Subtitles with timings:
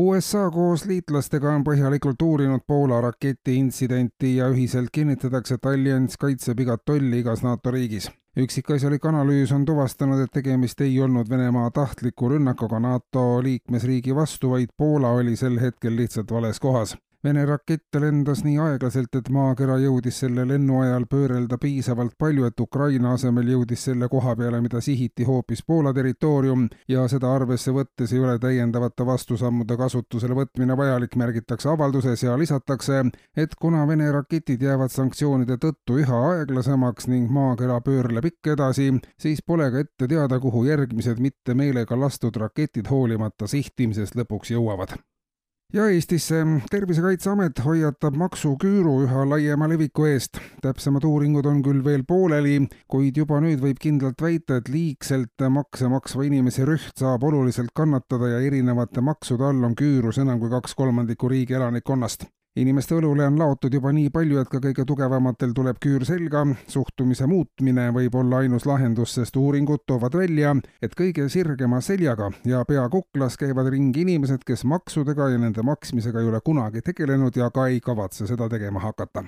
[0.00, 6.86] USA koos liitlastega on põhjalikult uurinud Poola raketiintsidenti ja ühiselt kinnitatakse, et allianss kaitseb igat
[6.88, 8.08] tolli igas NATO riigis.
[8.36, 14.72] üksikasjalik analüüs on tuvastanud, et tegemist ei olnud Venemaa tahtliku rünnakuga NATO liikmesriigi vastu, vaid
[14.76, 20.22] Poola oli sel hetkel lihtsalt vales kohas Vene rakett lendas nii aeglaselt, et maakera jõudis
[20.22, 25.26] selle lennu ajal pöörelda piisavalt palju, et Ukraina asemel jõudis selle koha peale, mida sihiti
[25.28, 31.68] hoopis Poola territoorium ja seda arvesse võttes ei ole täiendavate vastusammude kasutusele võtmine vajalik, märgitakse
[31.74, 33.04] avalduses ja lisatakse,
[33.36, 39.44] et kuna Vene raketid jäävad sanktsioonide tõttu üha aeglasemaks ning maakera pöörleb ikka edasi, siis
[39.44, 44.96] pole ka ette teada, kuhu järgmised mitte meelega lastud raketid hoolimata sihtimisest lõpuks jõuavad
[45.72, 46.40] ja Eestisse
[46.70, 50.40] Tervisekaitseamet hoiatab maksuküüru üha laiema leviku eest.
[50.62, 52.56] täpsemad uuringud on küll veel pooleli,
[52.90, 58.34] kuid juba nüüd võib kindlalt väita, et liigselt makse maksva inimese rüht saab oluliselt kannatada
[58.34, 62.26] ja erinevate maksude all on küürus enam kui kaks kolmandikku riigi elanikkonnast
[62.60, 67.28] inimeste õlule on laotud juba nii palju, et ka kõige tugevamatel tuleb küür selga, suhtumise
[67.30, 72.86] muutmine võib olla ainus lahendus, sest uuringud toovad välja, et kõige sirgema seljaga ja pea
[72.92, 77.68] kuklas käivad ringi inimesed, kes maksudega ja nende maksmisega ei ole kunagi tegelenud ja ka
[77.70, 79.24] ei kavatse seda tegema hakata.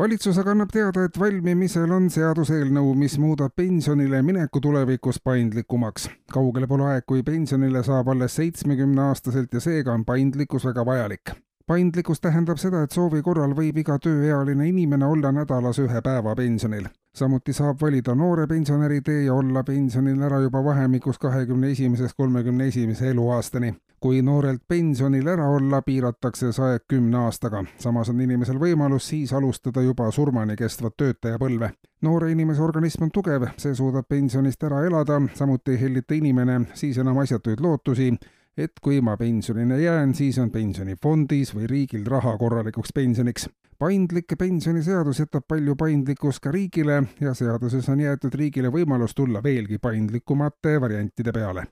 [0.00, 6.08] Valitsus aga annab teada, et valmimisel on seaduseelnõu, mis muudab pensionile mineku tulevikus paindlikumaks.
[6.32, 11.36] kaugele pole aeg, kui pensionile saab alles seitsmekümneaastaselt ja seega on paindlikkus väga vajalik
[11.70, 16.88] paindlikkus tähendab seda, et soovi korral võib iga tööealine inimene olla nädalas ühe päeva pensionil.
[17.14, 22.66] samuti saab valida noore pensionäri tee ja olla pensionil ära juba vahemikus kahekümne esimesest kolmekümne
[22.66, 23.74] esimese eluaastani.
[24.00, 27.62] kui noorelt pensionil ära olla, piiratakse see aeg kümne aastaga.
[27.78, 31.70] samas on inimesel võimalus siis alustada juba surmani kestvat töötajapõlve.
[32.02, 36.98] noore inimese organism on tugev, see suudab pensionist ära elada, samuti ei hellita inimene siis
[36.98, 38.10] enam asjatuid lootusi
[38.56, 43.48] et kui ma pensionile jään, siis on pensionifondis või riigil raha korralikuks pensioniks.
[43.78, 49.78] paindlik pensioniseadus jätab palju paindlikkust ka riigile ja seaduses on jäetud riigile võimalus tulla veelgi
[49.78, 51.66] paindlikumate variantide peale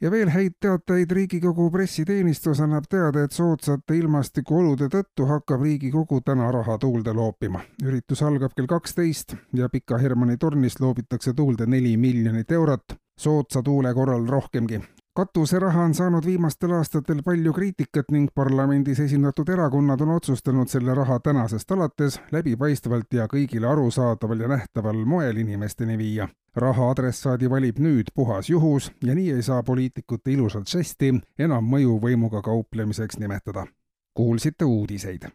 [0.00, 6.50] ja veel häid teateid, Riigikogu pressiteenistus annab teada, et soodsate ilmastikuolude tõttu hakkab Riigikogu täna
[6.52, 7.60] raha tuulde loopima.
[7.82, 13.94] üritus algab kell kaksteist ja Pika Hermanni tornis loobitakse tuulde neli miljonit eurot, soodsa tuule
[13.94, 14.82] korral rohkemgi
[15.14, 21.20] katuseraha on saanud viimastel aastatel palju kriitikat ning parlamendis esindatud erakonnad on otsustanud selle raha
[21.20, 26.28] tänasest alates läbipaistvalt ja kõigile arusaadaval ja nähtaval moel inimesteni viia.
[26.56, 32.42] raha adressaadi valib nüüd puhas juhus ja nii ei saa poliitikute ilusat žesti enam mõjuvõimuga
[32.42, 33.66] kauplemiseks nimetada.
[34.14, 35.22] kuulsite uudiseid